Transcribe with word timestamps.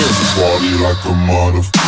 you. 0.00 0.08
Party 0.40 0.72
like 0.82 1.04
a 1.04 1.14
motherfucker. 1.28 1.79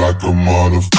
like 0.00 0.22
a 0.22 0.32
motherfucker. 0.32 0.90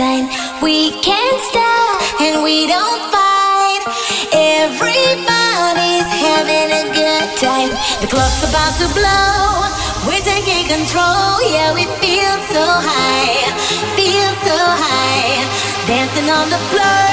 We 0.00 0.92
can't 1.02 1.40
stop 1.52 2.00
and 2.22 2.42
we 2.42 2.66
don't 2.66 3.02
fight. 3.12 3.84
Everybody's 4.32 6.08
having 6.24 6.72
a 6.72 6.84
good 6.88 7.28
time. 7.36 7.68
The 8.00 8.08
clock's 8.08 8.40
about 8.48 8.72
to 8.80 8.88
blow. 8.96 9.68
We're 10.08 10.24
taking 10.24 10.64
control. 10.72 11.44
Yeah, 11.52 11.74
we 11.76 11.84
feel 12.00 12.32
so 12.48 12.64
high. 12.64 13.44
Feel 13.92 14.32
so 14.40 14.56
high. 14.56 15.36
Dancing 15.84 16.32
on 16.32 16.48
the 16.48 16.62
floor. 16.72 17.12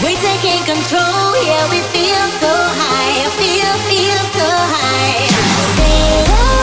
We're 0.00 0.16
taking 0.16 0.64
control. 0.64 1.28
Yeah, 1.44 1.68
we 1.68 1.84
feel 1.92 2.24
so 2.40 2.52
high. 2.80 3.28
Feel, 3.36 3.72
feel 3.84 4.20
so 4.32 4.48
high. 4.48 5.28
Say 5.76 6.53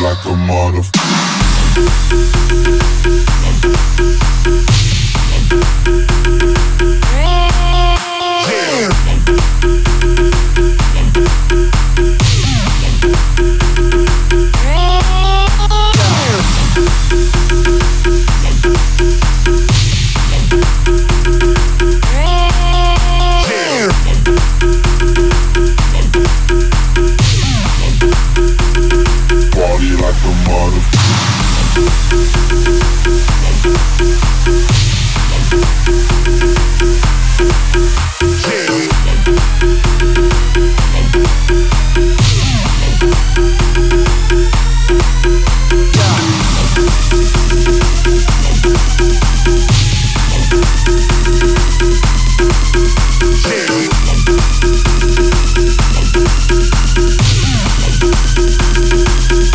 like 0.00 0.24
a 0.24 0.34
motherfucker. 0.48 0.92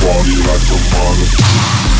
party 0.07 0.35
like 0.47 0.67
a 0.71 0.77
mother. 0.93 1.96